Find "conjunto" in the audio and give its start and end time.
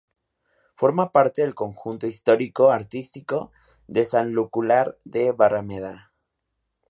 1.53-2.07